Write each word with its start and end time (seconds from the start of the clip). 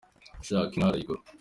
Ushaka 0.41 0.73
inka 0.75 0.87
arayigura. 0.89 1.21